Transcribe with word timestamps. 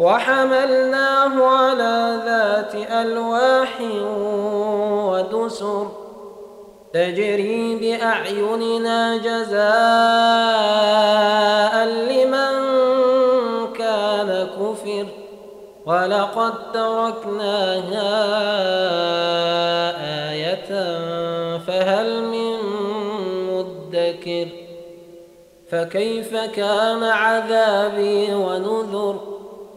وحملناه 0.00 1.46
على 1.46 2.20
ذات 2.24 2.74
ألواح 2.74 3.80
ودسر 5.10 5.86
تجري 6.92 7.76
بأعيننا 7.76 9.16
جزاء 9.16 9.60
لمن 11.84 12.54
كان 13.78 14.46
كفر 14.46 15.06
ولقد 15.86 16.52
تركناها 16.72 18.16
آية 20.32 20.70
فهل 21.58 22.22
من 22.22 22.56
مدكر 23.50 24.48
فكيف 25.70 26.36
كان 26.36 27.02
عذابي 27.02 28.34
ونذر 28.34 29.39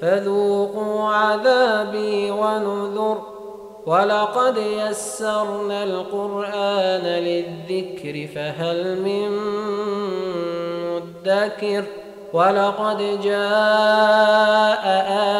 فذوقوا 0.00 1.08
عذابي 1.08 2.30
ونذر 2.30 3.18
ولقد 3.86 4.56
يسرنا 4.56 5.84
القرآن 5.84 7.02
للذكر 7.02 8.28
فهل 8.34 9.00
من 9.02 9.30
مدكر 10.94 11.84
ولقد 12.32 13.20
جاء 13.22 14.84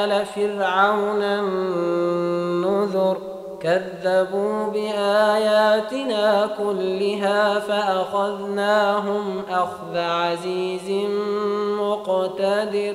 آل 0.04 0.26
فرعون 0.26 1.22
النذر 1.22 3.16
كذبوا 3.60 4.66
بآياتنا 4.66 6.50
كلها 6.58 7.58
فأخذناهم 7.58 9.42
أخذ 9.50 9.96
عزيز 9.98 11.08
مقتدر 11.80 12.94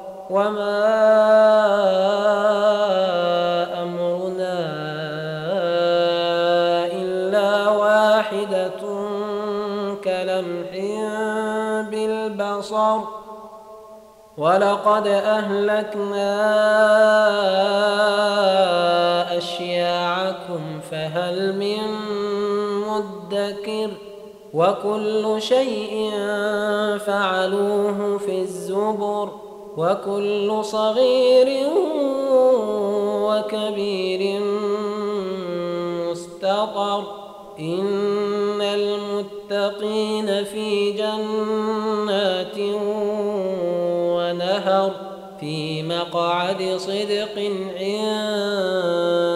وما 0.31 0.87
أمرنا 3.83 4.59
إلا 6.85 7.69
واحدة 7.69 8.81
كلمح 10.03 10.71
بالبصر 11.89 12.99
ولقد 14.37 15.07
أهلكنا 15.07 16.31
أشياعكم 19.37 20.79
فهل 20.91 21.55
من 21.55 21.83
مدكر 22.87 23.89
وكل 24.53 25.41
شيء 25.41 26.11
فعلوه 27.05 28.17
في 28.17 28.41
الزبر 28.41 29.50
وكل 29.77 30.59
صغير 30.63 31.69
وكبير 33.27 34.41
مستطر. 36.09 37.21
إن 37.59 38.61
المتقين 38.61 40.43
في 40.43 40.91
جنات 40.91 42.57
ونهر 44.17 44.91
في 45.39 45.83
مقعد 45.83 46.75
صدق 46.77 47.37
عند 47.79 49.30